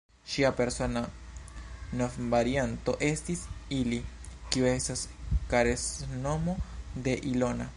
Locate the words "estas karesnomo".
4.71-6.57